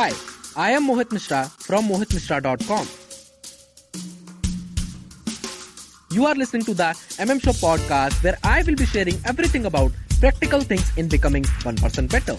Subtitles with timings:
[0.00, 0.12] Hi,
[0.56, 2.86] I am Mohit Mishra from mohitmishra.com.
[6.10, 6.86] You are listening to the
[7.24, 12.10] MM Show podcast where I will be sharing everything about practical things in becoming 1%
[12.10, 12.38] better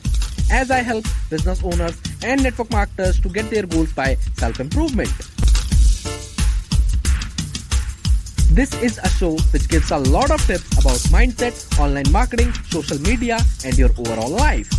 [0.52, 5.14] as I help business owners and network marketers to get their goals by self improvement.
[8.58, 13.00] This is a show which gives a lot of tips about mindset, online marketing, social
[13.02, 14.72] media, and your overall life.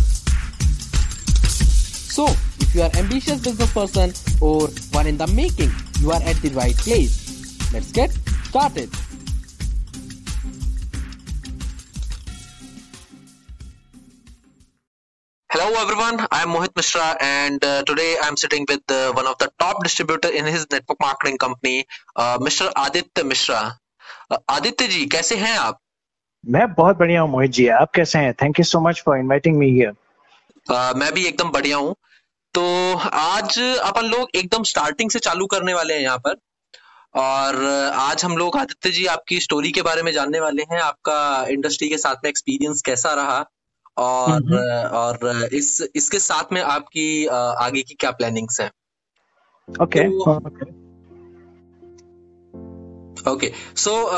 [2.13, 2.27] So,
[2.72, 6.50] if you are ambitious business person or one in the making, you are at the
[6.50, 7.72] right place.
[7.72, 8.10] Let's get
[8.48, 8.90] started.
[15.50, 19.26] Hello everyone, I am Mohit Mishra and uh, today I am sitting with uh, one
[19.26, 22.70] of the top distributor in his network marketing company, uh, Mr.
[22.76, 23.78] Aditya Mishra.
[24.30, 25.78] Uh, Aditya जी कैसे हैं आप
[26.44, 29.56] मैं बहुत बढ़िया हूँ मोहित जी आप कैसे हैं thank you so much for inviting
[29.58, 29.92] me here
[30.72, 31.94] uh, मैं भी एकदम बढ़िया हूँ
[32.53, 36.35] तो आज अपन लोग एकदम स्टार्टिंग से चालू करने वाले हैं यहाँ पर।
[37.15, 41.45] और आज हम लोग आदित्य जी आपकी स्टोरी के बारे में जानने वाले हैं आपका
[41.49, 43.45] इंडस्ट्री के साथ में एक्सपीरियंस कैसा रहा?
[43.97, 44.55] और
[44.93, 48.71] और इस इसके साथ में आपकी आगे की क्या प्लानिंग्स हैं?
[49.67, 50.31] ओके तो
[53.31, 54.11] ओके सो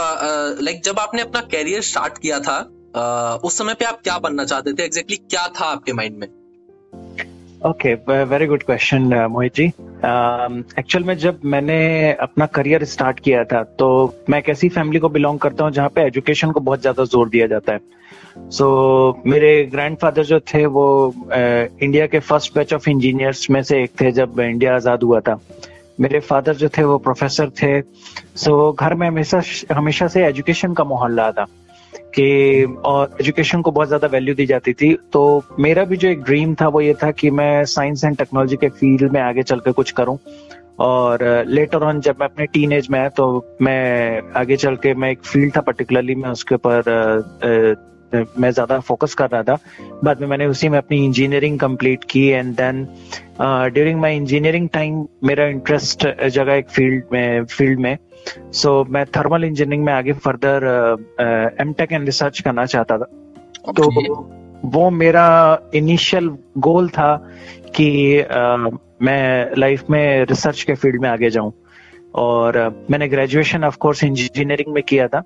[0.61, 2.58] लाइक जब आपने अपना कैरियर स्टार्ट किया था
[2.95, 4.83] अ, उस समय पे आप क्या बनना चाहते थे?
[4.83, 6.44] एग्जैक्टली exactly क्या था आपके माइंड में?
[7.66, 9.63] Okay very good question Mohit ji
[10.80, 11.77] actual में जब मैंने
[12.22, 13.88] अपना करियर स्टार्ट किया था तो
[14.30, 17.30] मैं एक ऐसी फैमिली को बिलोंग करता हूँ जहाँ पे एजुकेशन को बहुत ज़्यादा ज़ोर
[17.30, 17.80] दिया जाता है।
[18.49, 18.66] सो
[19.11, 24.00] so, मेरे ग्रैंडफादर जो थे वो इंडिया के फ़र्स्ट बैच ऑफ़ इंजीनियर्स में से एक
[24.02, 25.39] थे जब इंडिया आज़ाद हुआ था।
[26.00, 29.41] मेरे फादर जो थे वो प्रोफेसर थे। सो so, घर में हमेशा
[29.73, 31.45] हमेशा से एजुकेशन का माहौल रहा था।
[32.15, 32.25] कि
[33.19, 36.67] एजुकेशन को बहुत ज़्यादा वैल्यू दी जाती थी। तो मेरा भी जो एक ड्रीम था
[36.67, 40.17] वो ये था कि मैं साइंस एंड टेक्नोलॉजी के फ़ील्ड में आगे चल कुछ करूँ।
[40.79, 43.25] और लेटर ऑन जब मैं अपने टीन एज में आया तो
[43.61, 46.84] मैं आगे चल के मैं एक फ़ील्ड था पर्टिकुलरली मैं उसके ऊपर
[48.39, 49.57] मैं ज़्यादा फोकस कर रहा था।
[50.03, 52.84] बाद में मैंने उसी में अपनी इंजीनियरिंग कंप्लीट की and then
[53.41, 57.97] during my engineering time मेरा इंटरेस्ट जगह एक फ़ील्ड में फ़ील्ड में
[58.53, 60.63] सो so, मैं थर्मल इंजीनियरिंग में आगे further
[61.59, 63.31] M tech and research करना चाहता था।
[63.69, 63.75] okay.
[63.75, 64.30] तो
[64.66, 67.31] वो मेरा इनिशियल गोल था
[67.75, 68.69] कि अ,
[69.02, 71.53] मैं लाइफ में रिसर्च के फ़ील्ड में आगे जाऊँ।
[72.16, 75.24] और अ, मैंने ग्रेजुएशन ऑफ़ कोर्स इंजीनियरिंग में किया था।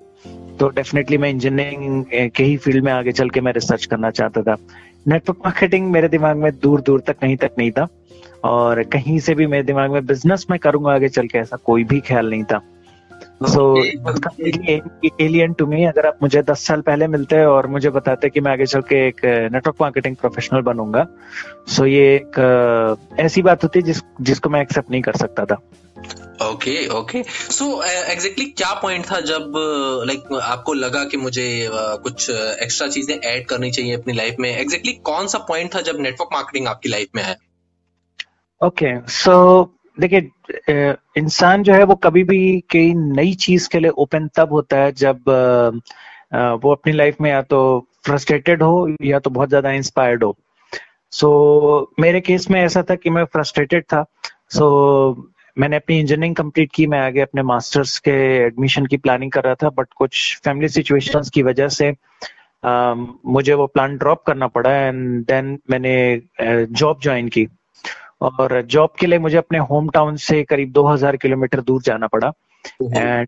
[0.58, 4.42] तो डेफिनेटली मैं इंजीनियरिंग के ही फ़ील्ड में आगे चल के मैं रिसर्च करना चाहता
[4.42, 4.56] था।
[5.08, 7.88] नेटवर्क मार्केटिंग मेरे दिमाग में दूर दूर तक कहीं तक नहीं था।
[8.44, 11.84] और कहीं से भी मेरे दिमाग में बिज़नेस में करूँगा आगे चल के ऐसा कोई
[11.84, 12.60] भी ख्याल नहीं था।
[13.22, 13.84] सो
[15.20, 18.52] एलियन टू मी अगर आप मुझे दस साल पहले मिलते और मुझे बताते कि मैं
[18.52, 21.06] आगे चल के एक नेटवर्क मार्केटिंग प्रोफेशनल बनूँगा
[21.68, 22.38] सो ये एक
[23.20, 25.62] ऐसी बात होती है जिस जिसको मैं एक्सेप्ट नहीं कर सकता था।
[26.48, 29.52] ओके ओके सो एग्जैक्टली क्या पॉइंट था जब
[30.06, 34.36] लाइक like, आपको लगा कि मुझे अ, कुछ एक्स्ट्रा चीज़ें ऐड करनी चाहिए अपनी लाइफ
[34.40, 34.48] में?
[34.50, 37.36] एग्जैक्टली exactly कौन सा पॉइंट था जब नेटवर्क मार्केटिंग आपकी लाइफ में आया?
[38.60, 39.62] ओके सो
[39.96, 42.38] देखिए इंसान जो है वो कभी भी
[42.70, 45.28] कई नई चीज़ के लिए ओपन तब होता है जब
[46.64, 47.60] वो अपनी लाइफ में या तो
[48.04, 50.36] फ्रस्ट्रेटेड हो या तो बहुत ज़्यादा इंस्पायर्ड हो।
[51.12, 51.28] सो
[51.80, 54.04] so, मेरे केस में ऐसा था कि मैं फ्रस्ट्रेटेड था।
[54.50, 55.24] सो so,
[55.56, 58.10] मैंने अपनी इंजीनियरिंग कंप्लीट की मैं आगे अपने मास्टर्स के
[58.44, 61.88] एडमिशन की प्लानिंग कर रहा था बट कुछ फैमिली सिचुएशंस की वजह से
[62.62, 67.46] अम, मुझे वो प्लान ड्रॉप करना पड़ा एंड देन मैंने जॉब ज्वाइन की।
[68.20, 72.32] और जॉब के लिए मुझे अपने होम टाउन से करीब 2000 किलोमीटर दूर जाना पड़ा।
[72.96, 73.26] एंड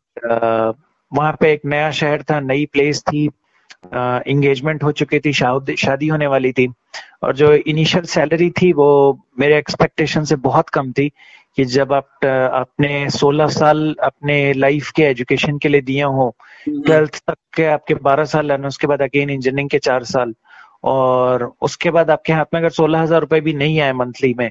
[1.13, 3.27] वहाँ पे एक नया शहर था नई प्लेस थी।
[3.95, 6.69] एंगेजमेंट हो चुकी थी शादी शादी होने वाली थी।
[7.23, 8.89] और जो इनिशियल सैलरी थी वो
[9.41, 11.09] मेरे एक्सपेक्टेशन से बहुत कम थी
[11.57, 16.35] कि जब आप अ, आपने 16 साल अपने लाइफ के एजुकेशन के लिए दिए हो
[16.69, 20.35] ट्वेल्थ तक के आपके 12 साल एंड उसके बाद अगेन इंजीनियरिंग के चार साल।
[20.85, 24.51] और उसके बाद आपके हाथ में अगर सोलह हज़ार रुपए भी नहीं आए मंथली में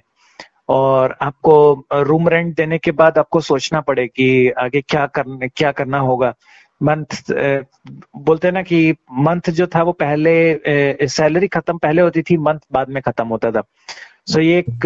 [0.72, 1.54] और आपको
[1.94, 6.34] रूम रेंट देने के बाद आपको सोचना पड़े कि आगे क्या करने क्या करना होगा।
[6.84, 7.16] मंथ
[8.18, 12.60] बोलते हैं ना कि मंथ जो था वो पहले सैलरी खत्म पहले होती थी मंथ
[12.72, 14.86] बाद में खत्म होता था। सो so, ये एक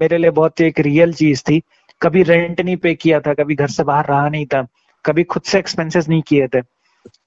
[0.00, 1.60] मेरे लिए बहुत एक रियल चीज़ थी।
[2.02, 4.66] कभी रेंट नहीं पे किया था कभी घर से बाहर रहा नहीं था
[5.04, 6.60] कभी खुद से एक्सपेंसेस नहीं किए थे।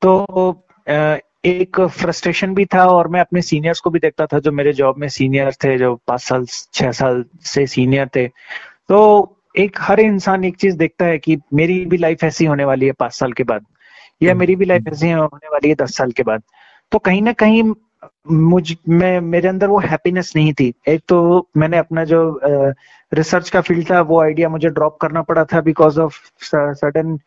[0.01, 0.15] तो
[1.44, 4.97] एक फ्रस्ट्रेशन भी था और मैं अपने सीनियर्स को भी देखता था जो मेरे जॉब
[4.97, 10.44] में सीनियर थे, जो पाँच साल, छह साल से सीनियर थे। तो एक हर इंसान
[10.45, 13.44] एक चीज़ देखता है कि मेरी भी लाइफ ऐसी होने वाली है पाँच साल के
[13.44, 13.65] बाद,
[14.21, 16.44] या मेरी भी लाइफ ऐसी होने वाली है दस साल के बाद।
[16.91, 17.63] तो कहीं ना कहीं
[18.31, 22.39] मुझ, मैं, मेरे अंदर वो हैप्पीनेस नहीं थी। एक तो मैंने अपना जो
[23.12, 27.18] रिसर्च का फ़ील्ड था, वो आइडिया मुझे ड्रॉप करना पड़ा था because of sudden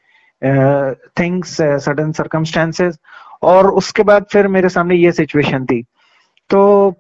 [1.19, 2.99] things sudden circumstances
[3.43, 5.83] और उसके बाद फिर मेरे सामने ये सिचुएशन थी।
[6.51, 6.95] तो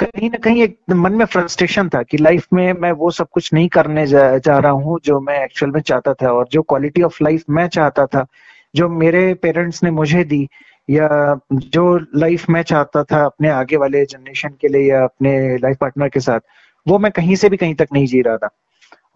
[0.00, 3.52] कहीं ना कहीं एक मन में फ्रस्ट्रेशन था कि लाइफ में मैं वो सब कुछ
[3.54, 7.02] नहीं करने जा, जा रहा हूँ जो मैं एक्चुअल में चाहता था और जो क्वालिटी
[7.02, 8.26] ऑफ़ लाइफ मैं चाहता था
[8.74, 10.48] जो मेरे पेरेंट्स ने मुझे दी
[10.90, 11.08] या
[11.52, 11.84] जो
[12.16, 16.20] लाइफ मैं चाहता था अपने आगे वाले जनरेशन के लिए या अपने लाइफ पार्टनर के
[16.20, 16.40] साथ
[16.86, 18.48] वो मैं कहीं से भी कहीं तक नहीं जी रहा था।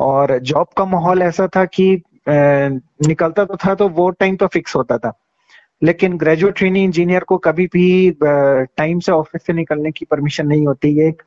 [0.00, 4.76] और जॉब का माहौल ऐसा था कि निकलता तो था तो वो टाइम तो फिक्स
[4.76, 5.12] होता था।
[5.82, 10.66] लेकिन ग्रेजुएट ट्रेनिंग इंजीनियर को कभी भी टाइम से ऑफ़िस से निकलने की परमिशन नहीं
[10.66, 11.22] होती। ये एक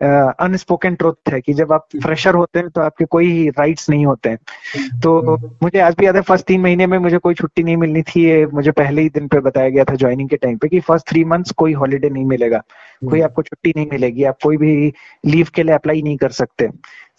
[0.00, 4.28] अनस्पोकन ट्रुथ है कि जब आप फ्रेशर होते हैं तो आपके कोई राइट्स नहीं होते
[4.28, 7.76] हैं। तो मुझे आज भी याद है फ़र्स्ट तीन महीने में मुझे कोई छुट्टी नहीं
[7.76, 10.68] मिलनी थी। ये मुझे पहले ही दिन पे बताया गया था ज्वाइनिंग के टाइम पे
[10.68, 12.62] कि फ़र्स्ट थ्री मंथ्स कोई हॉलीडे नहीं मिलेगा।
[13.02, 14.92] कोई आपको छुट्टी नहीं मिलेगी। आप कोई भी
[15.24, 16.68] लीव के लिए अप्लाई नहीं कर सकते।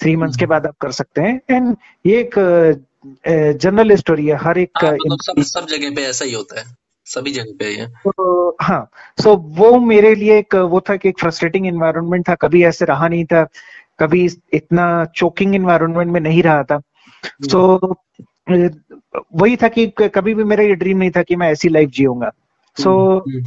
[0.02, 1.76] थ्री मंथ्स के बाद आप कर सकते हैं। एंड
[2.06, 2.36] ये एक
[3.28, 6.66] जनरल स्टोरी है। हर एक हाँ, मतलब सब सब जगह पे ऐसा ही होता है।
[7.10, 8.90] सभी जगह पे है। तो हाँ
[9.22, 12.86] सो so, वो मेरे लिए एक वो था कि एक फ्रस्ट्रेटिंग एनवायरनमेंट था कभी ऐसे
[12.86, 13.48] रहा नहीं था
[14.00, 16.82] कभी इतना चोकिंग एनवायरनमेंट में नहीं रहा था।
[17.26, 17.96] सो so,
[19.36, 22.32] वही था कि कभी भी मेरा ये ड्रीम नहीं था कि मैं ऐसी लाइफ जीऊँगा।
[22.78, 22.92] So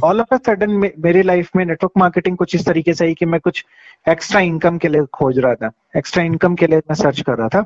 [0.03, 3.25] all of a sudden मेरे लाइफ में नेटवर्क मार्केटिंग कुछ इस तरीके से आई कि
[3.25, 3.65] मैं कुछ
[4.09, 7.47] एक्स्ट्रा इनकम के लिए खोज रहा था। एक्स्ट्रा इनकम के लिए मैं सर्च कर रहा
[7.47, 7.65] था।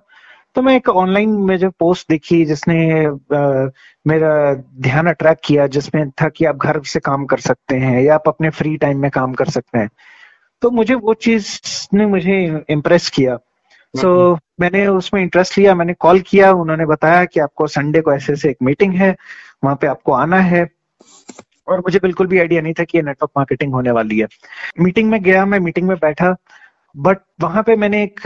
[0.58, 3.70] तो मैं एक ऑनलाइन में जो पोस्ट देखी जिसने आ,
[4.08, 8.16] मेरा ध्यान अट्रैक्ट किया जिसमें था कि आप घर से काम कर सकते हैं या
[8.16, 9.90] आप अपने फ्री टाइम में काम कर सकते हैं।
[10.62, 11.48] तो मुझे वो चीज़
[11.94, 13.38] ने मुझे इम्प्रेस किया।
[13.96, 18.14] सो so, मैंने उसमें इंटरेस्ट लिया मैंने कॉल किया उन्होंने बताया कि आपको संडे को
[18.14, 19.16] ऐसे ऐसे एक मीटिंग है
[19.64, 20.70] वहाँ पे आपको आना है।
[21.68, 24.28] और मुझे बिल्कुल भी आइडिया नहीं था कि ये नेटवर्क मार्केटिंग होने वाली है।
[24.80, 26.36] मीटिंग में गया मैं मीटिंग में बैठा
[26.98, 28.20] बट वहाँ पे मैंने एक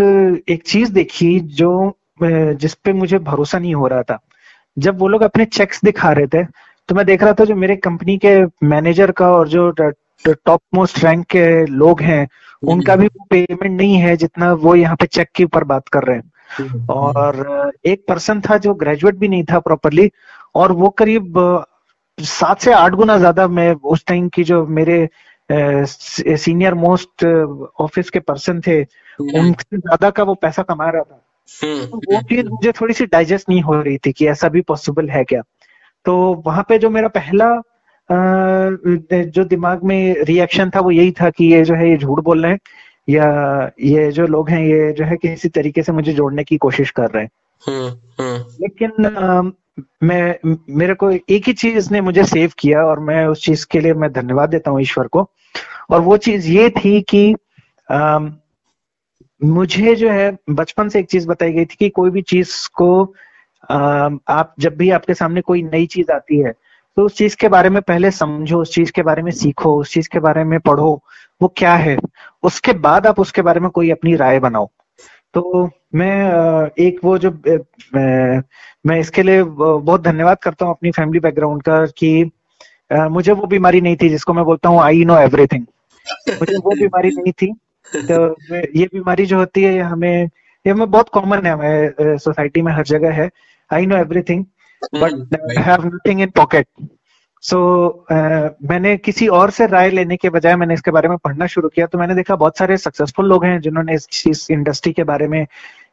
[0.49, 4.19] एक चीज़ देखी जो जिस पे मुझे भरोसा नहीं हो रहा था।
[4.77, 6.43] जब वो लोग अपने चेक्स दिखा रहे थे
[6.89, 8.35] तो मैं देख रहा था जो मेरे कंपनी के
[8.65, 9.69] मैनेजर का और जो
[10.25, 12.27] टॉप मोस्ट रैंक के लोग हैं
[12.63, 16.17] उनका भी पेमेंट नहीं है जितना वो यहाँ पे चेक के ऊपर बात कर रहे
[16.17, 20.09] हैं। और एक पर्सन था जो ग्रेजुएट भी नहीं था प्रॉपरली
[20.55, 21.39] और वो करीब
[22.17, 25.07] सात से आठ गुना ज़्यादा मैं उस टाइम की जो मेरे
[25.49, 27.25] सीनियर मोस्ट
[27.81, 28.81] ऑफ़िस के पर्सन थे
[29.19, 31.30] उनसे ज़्यादा का वो पैसा कमा रहा था। हम्म,
[31.63, 35.09] तो वो चीज़ मुझे थोड़ी सी डाइजेस्ट नहीं हो रही थी कि ऐसा भी पॉसिबल
[35.09, 35.41] है क्या।
[36.05, 37.61] तो वहाँ पे जो मेरा पहला
[39.23, 42.43] जो दिमाग में रिएक्शन था वो यही था कि ये जो है ये झूठ बोल
[42.43, 42.59] रहे हैं
[43.09, 43.25] या
[43.81, 47.09] ये जो लोग हैं ये जो है किसी तरीके से मुझे जोड़ने की कोशिश कर
[47.09, 47.29] रहे हैं।
[47.67, 48.91] हम्म, हम्म। लेकिन
[50.03, 50.35] मैं
[50.69, 53.93] मेरे को एक ही चीज़ ने मुझे सेव किया और मैं उस चीज़ के लिए
[53.93, 55.29] मैं धन्यवाद देता हूँ ईश्वर को।
[55.89, 57.35] और वो चीज़ ये थी कि
[57.91, 58.19] आ,
[59.41, 63.03] मुझे जो है, बचपन से एक चीज़ बताई गई थी कि कोई भी चीज़ को
[63.71, 66.51] आप जब भी आपके सामने कोई नई चीज़ आती है
[66.97, 69.93] तो उस चीज़ के बारे में पहले समझो, उस चीज़ के बारे में सीखो, उस
[69.93, 70.91] चीज़ के बारे में पढ़ो,
[71.41, 71.97] वो क्या है?
[72.43, 74.69] उसके बाद आप उसके बारे में कोई अपनी राय बनाओ।
[75.33, 77.31] तो मैं एक वो जो
[77.95, 82.31] मैं इसके लिए बहुत धन्यवाद करता हूँ अपनी फैमिली बैकग्राउंड का कि
[82.91, 85.65] मुझे वो बीमारी नहीं थी जिसको मैं बोलता हूँ आई नो एवरीथिंग
[86.29, 87.53] मुझे वो बीमारी नहीं थी।
[87.95, 88.35] तो
[88.79, 90.23] ये बीमारी जो होती है हमें
[90.65, 93.29] ये हमें बहुत कॉमन है हमारे सोसाइटी में हर जगह है।
[93.73, 94.45] I know everything
[94.95, 96.67] but have nothing in pocket
[97.43, 101.17] so so, uh, मैंने किसी और से राय लेने के बजाय मैंने इसके बारे में
[101.17, 104.93] पढ़ना शुरू किया तो मैंने देखा बहुत सारे सक्सेसफुल लोग हैं जिन्होंने इस, इस इंडस्ट्री
[104.93, 105.45] के बारे में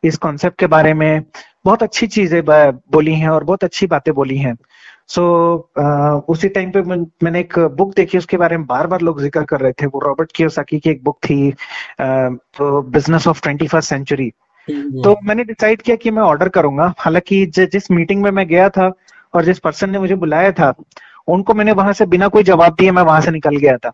[0.05, 1.23] इस कॉन्सेप्ट के बारे में
[1.65, 4.57] बहुत अच्छी चीज़ें बोली हैं और बहुत अच्छी बातें बोली हैं।
[5.09, 5.23] सो
[5.79, 9.21] so, uh, उसी टाइम पे मैंने एक बुक देखी उसके बारे में बार बार लोग
[9.23, 11.55] ज़िक्र कर रहे थे। वो रॉबर्ट कियोसाकी की एक बुक थी
[12.01, 14.31] business of twenty first century
[14.69, 18.93] तो मैंने डिसाइड किया कि मैं ऑर्डर करूँगा। हालाँकि जिस मीटिंग में मैं गया था
[19.35, 20.75] और जिस पर्सन ने मुझे बुलाया था
[21.29, 23.89] उनको मैंने वहाँ से बिना कोई जवाब दिए मैं वहाँ से निकल गया था।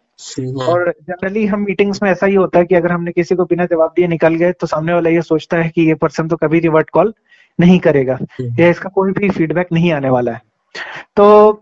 [0.64, 3.66] और जनरली हम मीटिंग्स में ऐसा ही होता है कि अगर हमने किसी को बिना
[3.66, 6.60] जवाब दिए निकल गए तो सामने वाला ये सोचता है कि ये पर्सन तो कभी
[6.60, 7.12] रिवर्ट कॉल
[7.58, 10.42] नहीं करेगा या इसका कोई भी फीडबैक नहीं आने वाला है।
[11.16, 11.52] तो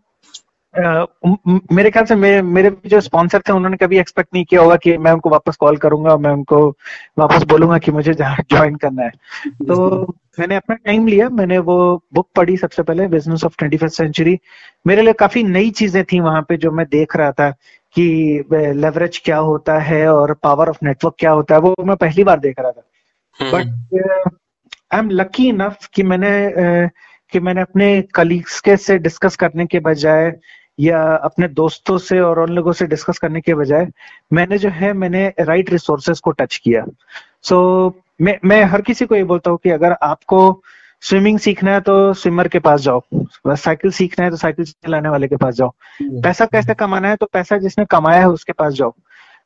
[1.73, 4.97] मेरे ख्याल से मेरे मेरे जो स्पॉन्सर थे उन्होंने कभी एक्सपेक्ट नहीं किया होगा कि
[4.97, 6.77] मैं उनको वापस कॉल करूँगा मैं उनको
[7.19, 9.11] वापस बोलूँगा कि मुझे ज्वाइन करना है।
[9.47, 10.07] तो
[10.41, 14.39] मैंने अपना टाइम लिया मैंने वो बुक पढ़ी सबसे पहले business of twenty first century
[14.87, 17.51] मेरे लिए काफ़ी नई चीज़ें थी वहाँ पे जो मैं देख रहा था
[17.95, 18.05] कि
[18.53, 22.41] लेवरेज क्या होता है और पावर ऑफ़ नेटवर्क क्या होता है वो मैं पहली बार
[22.41, 22.85] देख रहा था।
[23.53, 23.67] But
[24.93, 26.91] I am lucky enough कि मैंने uh,
[27.33, 30.37] कि मैंने अपने कलीग्स के से डिस्कस करने के बजाय
[30.83, 33.87] या अपने दोस्तों से और उन लोगों से डिस्कस करने के बजाय
[34.33, 36.85] मैंने जो है मैंने राइट रिसोर्सेस को टच किया।
[37.43, 40.63] सो so, मैं मैं हर किसी को ये बोलता हूँ कि अगर आपको
[41.01, 43.03] स्विमिंग सीखना है तो स्विमर के पास जाओ।
[43.47, 45.69] साइकिल सीखना है तो साइकिल चलाने वाले के पास जाओ।
[46.01, 48.95] हम्म। पैसा कैसे कमाना है तो पैसा जिसने कमाया है उसके पास जाओ।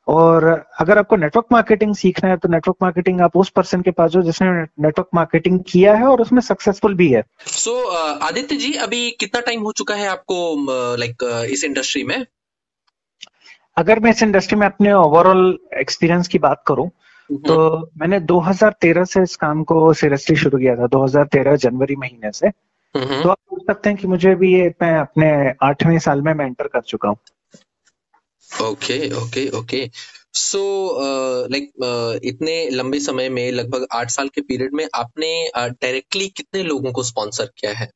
[0.08, 4.10] और अगर आपको नेटवर्क मार्केटिंग सीखना है तो नेटवर्क मार्केटिंग आप उस पर्सन के पास
[4.10, 8.56] जाओ जिसने नेटवर्क मार्केटिंग किया है और उसमें सक्सेसफुल भी है। सो so, uh, आदित्य
[8.56, 12.26] जी अभी कितना टाइम हो चुका है आपको लाइक uh, uh, इस इंडस्ट्री में?
[13.76, 16.90] अगर मैं इस इंडस्ट्री में अपने ओवरऑल एक्सपीरियंस की बात करूँ
[17.32, 22.50] तो मैंने 2013 से इस काम को सीरियसली शुरू किया था 2013 जनवरी महीने से।
[22.96, 26.46] तो आप पूछ सकते हैं कि मुझे भी ये मैं अपने आठवें साल में मैं
[26.46, 27.16] एंटर कर चुका हूँ।
[28.62, 29.90] Okay okay okay
[30.32, 30.96] so
[31.46, 31.72] like
[32.25, 36.92] इतने लंबे समय में लगभग आठ साल के पीरियड में आपने डायरेक्टली uh, कितने लोगों
[36.92, 37.90] को स्पॉन्सर किया है?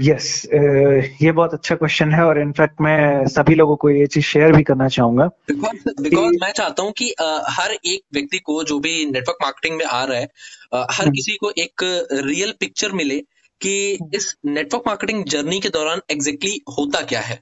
[0.00, 4.24] यस uh, ये बहुत अच्छा क्वेश्चन है और इनफैक्ट मैं सभी लोगों को ये चीज़
[4.24, 8.78] शेयर भी करना चाहूँगा। बिकॉज़ मैं चाहता हूँ कि uh, हर एक व्यक्ति को जो
[8.78, 10.28] भी नेटवर्क मार्केटिंग में आ रहा है
[10.74, 11.14] uh, हर hmm.
[11.16, 13.18] किसी को एक रियल पिक्चर मिले
[13.60, 17.40] कि इस नेटवर्क मार्केटिंग जर्नी के दौरान एग्जैक्टली exactly होता क्या है।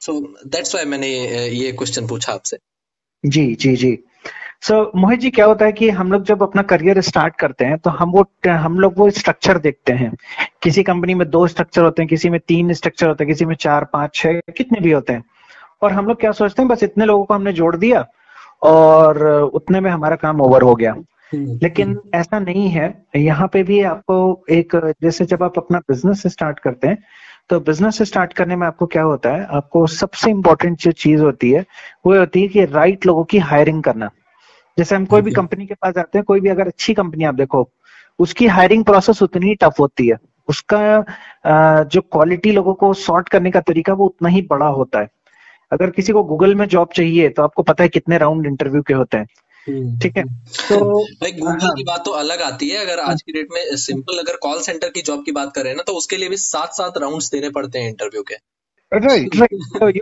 [0.00, 1.08] सो दैट्स वाई मैंने
[1.48, 2.56] ये क्वेश्चन पूछा आपसे।
[3.24, 3.98] जी जी जी।
[4.62, 7.64] सो so, मोहित जी क्या होता है कि हम लोग जब अपना करियर स्टार्ट करते
[7.64, 10.12] हैं तो हम वो हम लोग वो स्ट्रक्चर देखते हैं।
[10.62, 13.54] किसी कंपनी में दो स्ट्रक्चर होते हैं किसी में तीन स्ट्रक्चर होते हैं किसी में
[13.54, 15.24] चार पाँच छह कितने भी होते हैं।
[15.82, 18.06] और हम लोग क्या सोचते हैं बस इतने लोगों को हमने जोड़ दिया
[18.62, 20.92] और उतने में हमारा काम ओवर हो गया।
[21.32, 25.78] हम्म, लेकिन हम्म। ऐसा नहीं है। यहाँ पे भी आपको एक जैसे जब आप अपना
[25.78, 26.98] बिज़नेस स्टार्ट करते हैं
[27.50, 29.44] तो बिज़नेस स्टार्ट करने में आपको क्या होता है?
[29.46, 31.64] आपको सबसे इंपॉर्टेंट जो चीज़ होती है
[32.06, 34.10] वो होती है कि राइट लोगों की हायरिंग करना।
[34.78, 37.34] जैसे हम कोई भी कंपनी के पास जाते हैं कोई भी अगर अच्छी कंपनी आप
[37.34, 37.68] देखो
[38.18, 40.16] उसकी हायरिंग प्रोसेस उतनी ही टफ होती है।
[40.48, 45.08] उसका जो क्वालिटी लोगों को सॉर्ट करने का तरीका वो उतना ही बड़ा होता है।
[45.72, 48.94] अगर किसी को गूगल में जॉब चाहिए तो आपको पता है कितने राउंड इंटरव्यू के
[48.94, 49.26] होते हैं।
[50.00, 53.22] ठीक है। हम्म। तो भाई गूगल हाँ। की बात तो अलग आती है। अगर आज
[53.22, 56.16] की डेट में सिंपल अगर कॉल सेंटर की जॉब की बात करें ना तो उसके
[56.16, 58.34] लिए भी सात सात राउंड्स देने पड़ते हैं इंटरव्यू के।
[58.92, 60.00] राइट राइट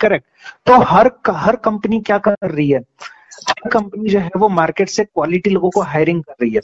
[0.00, 0.26] करेक्ट
[0.66, 2.80] तो हर हर कंपनी क्या कर रही है?
[3.48, 6.60] हर कंपनी जो है वो मार्केट से क्वालिटी लोगों को हायरिंग कर रही है।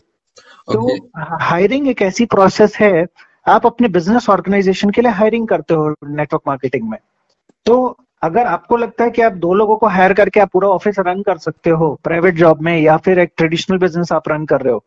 [0.72, 0.96] तो
[1.40, 3.06] हायरिंग एक ऐसी प्रोसेस है
[3.48, 6.98] आप अपने बिज़नेस ऑर्गेनाइजेशन के लिए हायरिंग करते हो नेटवर्क मार्केटिंग में।
[7.66, 7.76] तो
[8.22, 11.22] अगर आपको लगता है कि आप दो लोगों को हायर करके आप पूरा ऑफ़िस रन
[11.22, 14.72] कर सकते हो प्राइवेट जॉब में, या फिर एक ट्रेडिशनल बिज़नेस आप रन कर रहे
[14.72, 14.84] हो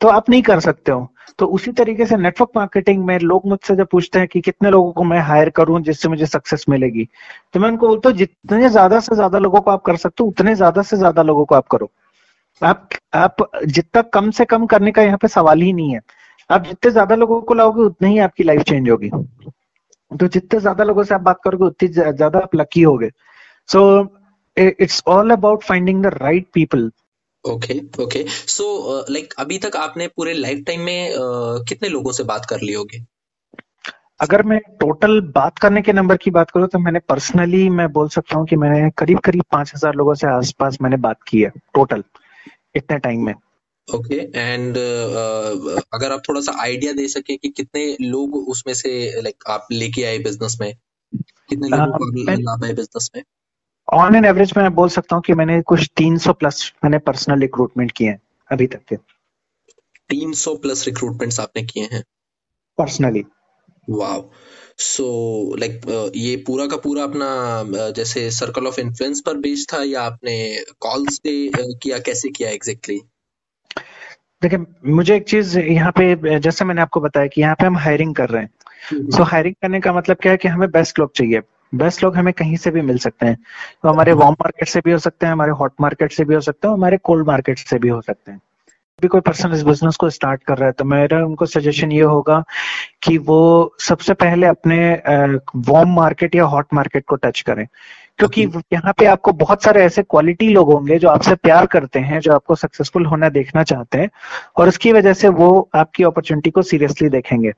[0.00, 1.08] तो आप नहीं कर सकते हो।
[1.38, 4.92] तो उसी तरीके से नेटवर्क मार्केटिंग में लोग मुझसे जब पूछते हैं कि कितने लोगों
[4.92, 7.08] को मैं हायर करूँ जिससे मुझे सक्सेस मिलेगी
[7.54, 10.28] तो मैं उनको बोलता हूँ, जितने ज़्यादा से ज़्यादा लोगों को आप कर सकते हो,
[10.28, 11.90] उतने ज़्यादा से ज़्यादा लोगों को आप करो।
[12.62, 16.00] आप आप जितना कम से कम करने का यहाँ पे सवाल ही नहीं है।
[16.50, 19.10] आप जितने ज़्यादा लोगों को लाओगे, उतनी ही आपकी लाइफ चेंज होगी।
[20.10, 23.10] तो जितने ज़्यादा लोगों से आप बात करोगे उतनी ज़्यादा आप लकी होगे
[23.68, 23.80] so
[24.56, 26.90] it's all about finding the right people
[27.44, 28.64] okay okay so
[29.10, 32.72] like अभी तक आपने पूरे लाइफ टाइम में uh, कितने लोगों से बात कर ली
[32.72, 33.04] होगी?
[34.20, 38.08] अगर मैं टोटल बात करने के नंबर की बात करूँ तो मैंने पर्सनली मैं बोल
[38.08, 41.50] सकता हूँ कि मैंने करीब करीब पाँच हज़ार लोगों से आसपास मैंने बात की है
[41.74, 42.04] टोटल
[42.74, 43.34] इतने टाइम में।
[43.94, 49.20] ओके एंड uh, अगर आप थोड़ा सा आइडिया दे सके कि कितने लोग उसमें से
[49.22, 50.76] लाइक आप लेके आए बिज़नेस में?
[51.48, 53.22] कितने लोगों को लाभ बिज़नेस में?
[53.92, 57.92] ऑन एन एवरेज मैं बोल सकता हूँ कि मैंने कुछ 300 प्लस मैंने पर्सनल रिक्रूटमेंट
[57.92, 58.20] किए हैं
[58.52, 58.96] अभी तक के।
[60.10, 62.04] 300 प्लस रिक्रूटमेंट्स आपने किए हैं?
[62.78, 63.24] पर्सनली
[63.90, 64.30] वाओ
[64.78, 69.82] सो लाइक ये पूरा का पूरा अपना uh, जैसे सर्कल ऑफ़ इन्फ्लुएंस पर बेस्ड था
[69.82, 71.98] या आपने कॉल्स पे uh, किया?
[71.98, 73.15] कैसे किया एग्जैक्टली exactly?
[74.42, 78.14] देखिए मुझे एक चीज़ यहाँ पे जैसे मैंने आपको बताया कि यहाँ पे हम हायरिंग
[78.14, 78.50] कर रहे हैं।
[78.82, 81.40] सो हम्म। so, हायरिंग करने का मतलब क्या है कि हमें बेस्ट लोग चाहिए।
[81.74, 83.36] बेस्ट लोग हमें कहीं से भी मिल सकते हैं।
[83.82, 86.40] तो हमारे वार्म मार्केट से भी हो सकते हैं हमारे हॉट मार्केट से भी हो
[86.40, 88.40] सकते हैं हमारे कोल्ड मार्केट से भी हो सकते हैं।
[89.02, 92.02] भी कोई पर्सन इस बिज़नेस को स्टार्ट कर रहा है तो मेरा उनको सजेशन ये
[92.02, 92.44] होगा
[93.02, 95.02] कि वो सबसे पहले अपने
[95.56, 97.66] वार्म मार्केट या हॉट मार्केट को टच करें।
[98.18, 98.42] क्योंकि
[98.72, 102.32] यहाँ पे आपको बहुत सारे ऐसे क्वालिटी लोग होंगे जो आपसे प्यार करते हैं जो
[102.32, 104.08] आपको सक्सेसफुल होना देखना चाहते हैं
[104.56, 107.52] और उसकी वजह से वो आपकी अपॉर्चुनिटी को सीरियसली देखेंगे।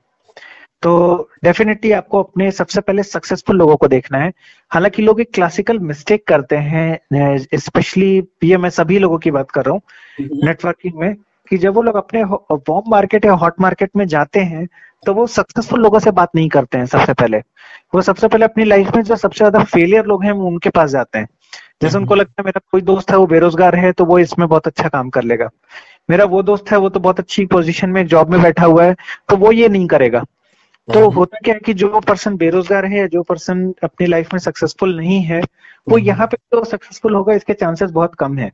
[0.83, 4.31] तो डेफिनेटली आपको अपने सबसे पहले सक्सेसफुल लोगों को देखना है।
[4.71, 8.11] हालाँकि लोग एक क्लासिकल मिस्टेक करते हैं स्पेशली
[8.43, 9.81] ये मैं सभी लोगों की बात कर रहा हूँ
[10.45, 11.15] नेटवर्किंग में।
[11.51, 14.67] कि जब वो लोग अपने वॉर्म मार्केट या हॉट मार्केट में जाते हैं
[15.03, 17.37] तो वो सक्सेसफुल लोगों से बात नहीं करते हैं सबसे पहले।
[17.95, 20.89] वो सबसे पहले अपनी लाइफ में जो सबसे ज़्यादा फेलियर लोग हैं वो उनके पास
[20.89, 21.27] जाते हैं।
[21.81, 24.67] जैसे उनको लगता है मेरा कोई दोस्त है वो बेरोजगार है तो वो इसमें बहुत
[24.67, 25.49] अच्छा काम कर लेगा।
[26.09, 28.95] मेरा वो दोस्त है वो तो बहुत अच्छी पोजीशन में जॉब में बैठा हुआ है
[29.29, 30.23] तो वो ये नहीं करेगा।
[30.87, 34.39] तो हम्म। होता क्या है कि जो पर्सन बेरोजगार है जो पर्सन अपनी लाइफ में
[34.39, 38.51] सक्सेसफुल नहीं है वो हम्म। यहाँ पे तो सक्सेसफुल होगा इसके चांसेस बहुत कम है।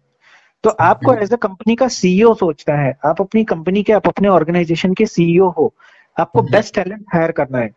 [0.66, 4.28] तो आपको एज अ कंपनी का सीईओ सोचना है। आप अपनी कंपनी के आप अपने
[4.28, 5.74] ऑर्गेनाइजेशन के सीईओ हो।
[6.18, 7.70] आपको बेस्ट टैलेंट हायर करना है।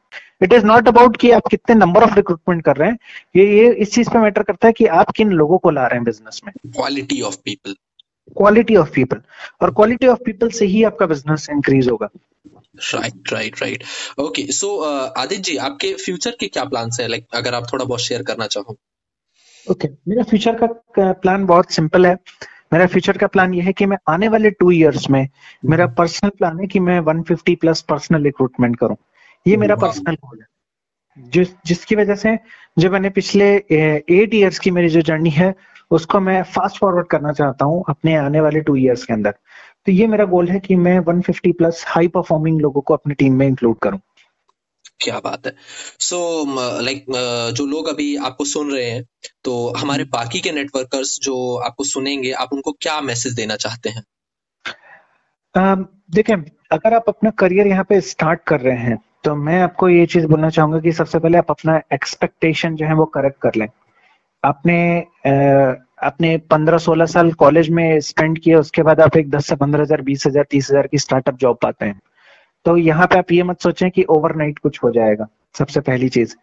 [0.43, 2.99] इट इज़ नॉट अबाउट कि आप कितने नंबर ऑफ़ रिक्रूटमेंट कर रहे हैं।
[3.37, 5.97] ये ये इस चीज़ पे मैटर करता है कि आप किन लोगों को ला रहे
[5.97, 7.75] हैं बिज़नेस में। Quality of people
[8.37, 9.21] quality of people
[9.63, 12.09] और क्वालिटी ऑफ़ पीपल से ही आपका बिज़नेस इंक्रीज होगा।
[12.95, 13.85] Right right right
[14.19, 14.77] okay so
[15.09, 17.09] Aditya ji आपके फ्यूचर के क्या प्लान्स है?
[17.09, 18.77] लाइक like, अगर आप थोड़ा बहुत शेयर करना चाहो।
[19.67, 20.55] ओके okay, मेरा फ्यूचर
[20.99, 22.17] का प्लान बहुत सिंपल है।
[22.73, 25.29] मेरा फ्यूचर का प्लान ये है कि मैं आने वाले टू इयर्स में
[25.65, 28.97] मेरा पर्सनल प्लान है कि मैं 150 प्लस पर्सनल रिक्रूटमेंट करूँ।
[29.47, 30.47] ये मेरा पर्सनल गोल है।
[31.31, 32.39] जिस जिसकी वजह से
[32.79, 35.55] जो मैंने पिछले एट ईयर्स की मेरी जो जर्नी है
[35.91, 39.31] उसको मैं फास्ट फॉरवर्ड करना चाहता हूँ अपने आने वाले टू ईयर्स के अंदर।
[39.87, 43.35] तो ये मेरा गोल है कि मैं 150 प्लस हाई परफॉर्मिंग लोगों को अपनी टीम
[43.35, 43.99] में इंक्लूड करूँ।
[45.01, 45.53] क्या बात है।
[46.01, 49.03] सो so, लाइक like, जो लोग अभी आपको सुन रहे हैं
[49.45, 51.35] तो हमारे हम्म। बाकी के नेटवर्कर्स जो
[51.67, 54.03] आपको सुनेंगे आप उनको क्या मैसेज देना चाहते हैं?
[56.11, 56.35] देखें
[56.73, 60.27] अगर आप अपना करियर यहाँ पे स्टार्ट कर रहे हैं तो मैं आपको ये चीज़
[60.27, 63.67] बोलना चाहूँगा कि सबसे पहले आप अपना एक्सपेक्टेशन जो है वो करेक्ट कर लें।
[64.43, 64.79] आपने
[66.03, 69.83] अपने पंद्रह सोलह साल कॉलेज में स्पेंड किया उसके बाद आप एक दस से पंद्रह
[69.83, 72.01] हज़ार बीस हज़ार तीस हज़ार की स्टार्टअप जॉब पाते हैं।
[72.65, 75.27] तो यहाँ पे आप ये मत सोचें कि ओवरनाइट कुछ हो जाएगा
[75.59, 76.37] सबसे पहली चीज़।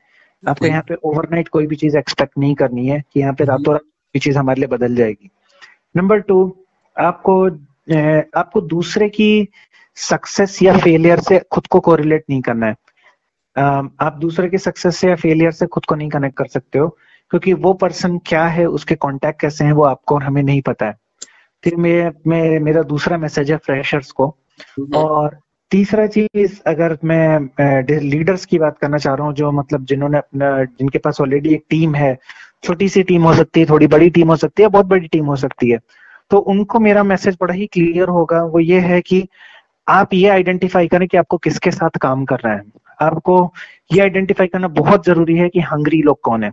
[0.50, 3.74] आपको यहाँ पे ओवरनाइट कोई भी चीज़ एक्सपेक्ट नहीं करनी है कि यहाँ पे रातों
[3.74, 5.30] रात कोई चीज़ हमारे लिए बदल जाएगी।
[5.98, 6.58] नंबर टू
[7.00, 7.48] आपको
[8.40, 9.48] आपको दूसरे की
[9.96, 12.76] सक्सेस या फेलियर से खुद को कोरिलेट नहीं करना है।
[14.02, 16.88] आप दूसरे के सक्सेस से या फेलियर से खुद को नहीं कनेक्ट कर सकते हो
[17.30, 20.86] क्योंकि वो पर्सन क्या है उसके कॉन्टेक्ट कैसे हैं वो आपको और हमें नहीं पता
[20.86, 20.96] है।
[21.64, 24.28] फिर मैं, मेरा दूसरा मैसेज है फ्रेशर्स को।
[24.60, 25.40] हम्म। और
[25.72, 27.40] तीसरा चीज़ अगर मैं
[28.00, 31.64] लीडर्स की बात करना चाह रहा हूँ जो मतलब जिन्होंने अपना जिनके पास ऑलरेडी एक
[31.70, 32.18] टीम है
[32.64, 35.26] छोटी सी टीम हो सकती है थोड़ी बड़ी टीम हो सकती है बहुत बड़ी टीम
[35.26, 35.80] हो सकती है
[36.32, 39.28] तो उनको मेरा मैसेज बड़ा ही क्लियर होगा। वो ये है कि
[39.88, 42.62] आप ये आइडेंटिफाई करें कि आपको किसके साथ काम कर रहा है।
[43.02, 43.54] आपको
[43.94, 46.52] ये आइडेंटिफाई करना बहुत ज़रूरी है कि हंगरी लोग कौन है।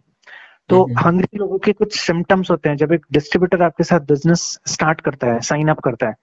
[0.69, 4.01] तो हंगरी हम्म, हम्म। लोगों के कुछ सिम्टम्स होते हैं। जब एक डिस्ट्रीब्यूटर आपके साथ
[4.01, 6.15] बिज़नेस स्टार्ट करता है साइन अप करता है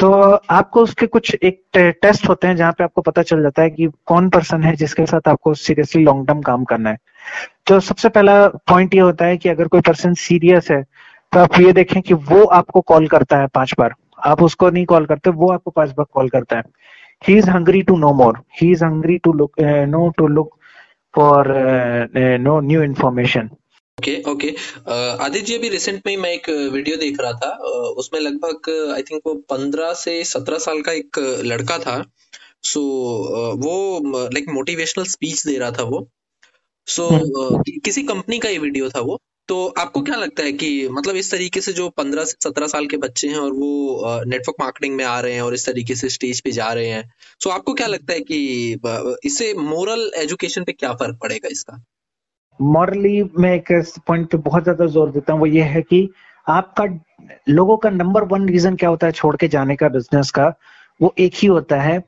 [0.00, 0.10] तो
[0.50, 1.60] आपको उसके कुछ एक
[2.02, 5.06] टेस्ट होते हैं जहाँ पे आपको पता चल जाता है कि कौन पर्सन है जिसके
[5.06, 6.98] साथ आपको सीरियसली लॉन्ग टर्म काम करना है।
[7.66, 10.82] तो सबसे पहला पॉइंट ये होता है कि अगर कोई पर्सन सीरियस है
[11.32, 14.84] तो आप ये देखें कि वो आपको कॉल करता है पाँच बार। आप उसको नहीं
[14.86, 16.62] कॉल करते, वो आपको पाँच बार कॉल करता है।
[17.22, 20.54] He is hungry to know more he is hungry to look no to look
[21.14, 21.48] for
[22.40, 23.50] no new information
[23.98, 24.48] okay okay
[24.90, 29.02] Aditya ji अभी रिसेंट में मैं एक वीडियो देख रहा था। Uh, उसमें लगभग आई
[29.02, 31.94] थिंक वो पंद्रह से सत्रह साल का एक लड़का था।
[32.62, 36.08] सो so, uh, वो लाइक मोटिवेशनल स्पीच दे रहा था वो।
[36.86, 40.52] सो so, uh, किसी कंपनी का ये वीडियो था वो। तो आपको क्या लगता है
[40.52, 44.24] कि मतलब इस तरीके से जो पंद्रह से सत्रह साल के बच्चे हैं और वो
[44.24, 47.10] नेटवर्क मार्केटिंग में आ रहे हैं और इस तरीके से स्टेज पे जा रहे हैं।
[47.42, 48.80] सो so, आपको क्या लगता है कि
[49.24, 51.84] इससे मोरल एजुकेशन पे क्या फ़र्क पड़ेगा इसका?
[52.60, 53.72] मॉरली मैं एक
[54.06, 56.10] पॉइंट पे बहुत ज़्यादा ज़ोर देता हूँ वो ये है कि
[56.48, 56.84] आपका
[57.48, 60.54] लोगों का नंबर वन रीजन क्या होता है छोड़ के जाने का बिज़नेस का
[61.02, 62.00] वो एक ही होता है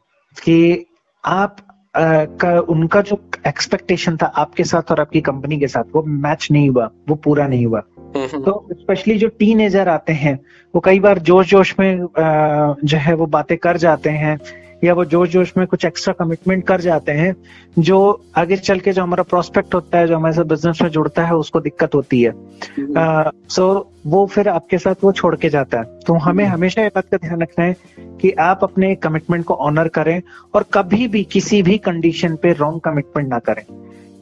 [0.42, 0.87] कि
[1.26, 1.56] आप
[1.96, 6.48] आ, का उनका जो एक्सपेक्टेशन था आपके साथ और आपकी कंपनी के साथ वो मैच
[6.50, 7.80] नहीं हुआ वो पूरा नहीं हुआ।
[8.16, 10.40] तो स्पेशली जो टीन आते हैं
[10.74, 14.38] वो कई बार जोश जोश में आ, जो है वो बातें कर जाते हैं
[14.85, 17.35] या वो जोश जोश में कुछ एक्स्ट्रा कमिटमेंट कर जाते हैं
[17.79, 17.99] जो
[18.37, 21.35] आगे चल के जो हमारा प्रोस्पेक्ट होता है जो हमारे साथ बिज़नेस में जुड़ता है
[21.35, 25.79] उसको दिक्कत होती है सो हम्म। so, वो फिर आपके साथ वो छोड़ के जाता
[25.79, 27.77] है तो हमें हम्म। हमेशा ये बात का ध्यान रखना है
[28.21, 30.21] कि आप अपने कमिटमेंट को ऑनर करें
[30.55, 33.64] और कभी भी किसी भी कंडीशन पे रॉन्ग कमिटमेंट ना करें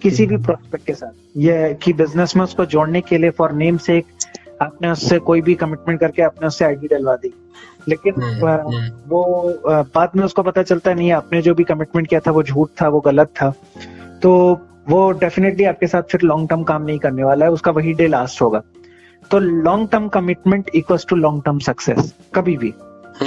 [0.03, 3.53] किसी भी प्रोस्पेक्ट हम्म। के साथ ये कि बिज़नेस में उसको जोड़ने के लिए फॉर
[3.55, 4.03] नेम से
[4.63, 7.33] आपने उससे कोई भी कमिटमेंट करके आपने उससे आईडी डलवा दी
[7.89, 9.25] लेकिन हम्म, हम्म। वो
[9.67, 12.89] बाद में उसको पता चलता नहीं आपने जो भी कमिटमेंट किया था वो झूठ था
[12.89, 13.53] वो गलत था।
[14.23, 17.93] तो वो डेफिनेटली आपके साथ फिर लॉन्ग टर्म काम नहीं करने वाला है उसका वही
[17.93, 18.63] डे लास्ट होगा।
[19.31, 22.71] तो long term commitment equals to long term success कभी भी।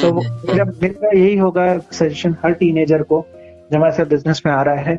[0.02, 3.26] तो मेरा मेरा यही होगा सजेशन हर टीनेजर को
[3.72, 4.96] जब हमारे बिज़नेस में आ रहा है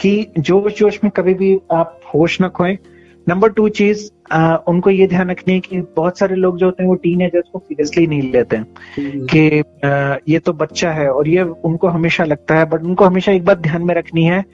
[0.00, 2.76] कि जोश जोश में कभी भी आप होश न खोएँ
[3.26, 4.08] नंबर टू चीज़
[4.68, 7.48] उनको ये ध्यान रखनी है कि बहुत सारे लोग जो होते हैं वो टीन एजर्स
[7.52, 11.88] को सीरियसली नहीं लेते हैं हम्म। कि आ, ये तो बच्चा है और ये उनको
[11.88, 14.44] हमेशा लगता है बट उनको हमेशा एक बात ध्यान में रखनी है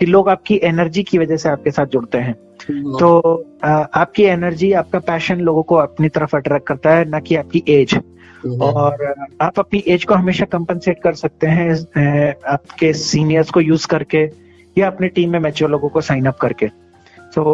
[0.00, 2.34] कि लोग आपकी एनर्जी की वजह से आपके साथ जुड़ते हैं
[2.68, 7.20] हम्म। तो आ, आपकी एनर्जी आपका पैशन लोगों को अपनी तरफ़ अट्रैक्ट करता है ना
[7.20, 12.92] कि आपकी एज हम्म। और आप अपनी एज को हमेशा कंपनसेट कर सकते हैं आपके
[13.02, 14.28] सीनियर्स को यूज़ करके
[14.76, 16.66] या अपने टीम में मैच्योर लोगों को साइन अप करके
[17.34, 17.44] so,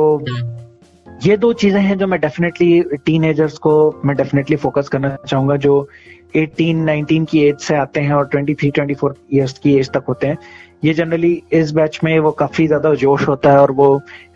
[1.24, 3.72] ये दो चीज़ें हैं जो मैं डेफिनेटली टीन को
[4.04, 5.88] मैं डेफिनेटली फोकस करना चाहूँगा जो
[6.36, 10.26] 18 19 की एज से आते हैं और 23 24 इयर्स की एज तक होते
[10.26, 10.38] हैं।
[10.84, 13.88] ये जनरली इस बैच में वो काफ़ी ज़्यादा जोश होता है और वो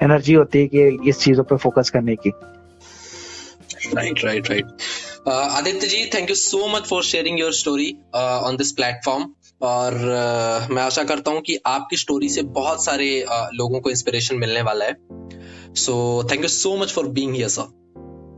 [0.03, 2.33] एनर्जी होती है कि इस चीज़ों पे फोकस करने की।
[3.95, 8.73] Right right right Aditya ji thank you so much for sharing your story on this
[8.73, 9.25] platform
[9.65, 13.91] और uh, मैं आशा करता हूँ कि आपकी स्टोरी से बहुत सारे uh, लोगों को
[13.91, 14.97] इंस्पिरेशन मिलने वाला है।
[15.75, 15.95] So
[16.31, 17.73] thank you so much for being here sir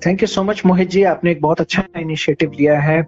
[0.07, 3.01] thank you so much Mohit ji आपने एक बहुत अच्छा इनिशिएटिव लिया है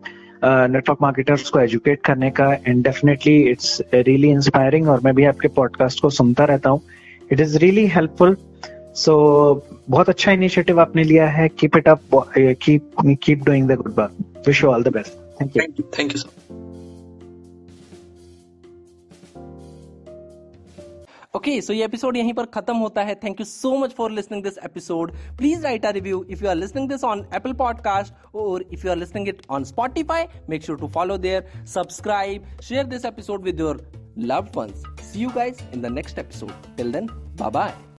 [0.45, 5.25] नेटवर्क uh, मार्केटर्स को एजुकेट करने का and definitely it's really inspiring और मैं भी
[5.25, 6.81] आपके पॉडकास्ट को सुनता रहता हूँ।
[7.33, 8.37] It is really helpful
[8.97, 9.15] so
[9.91, 12.01] बहुत अच्छा इनिशिएटिव आपने लिया है। Keep it up
[12.39, 12.91] keep
[13.23, 16.68] keep doing the good work wish you all the best thank you thank you sir
[21.37, 24.43] okay so ये एपिसोड यहीं पर खत्म होता है। Thank you so much for listening
[24.43, 28.63] this episode please write a review if you are listening this on Apple podcast और
[28.63, 33.05] if you are listening it on Spotify make sure to follow there subscribe share this
[33.05, 33.87] episode with your
[34.21, 34.81] loved ones.
[35.01, 36.53] See you guys in the next episode.
[36.77, 37.73] Till then bye bye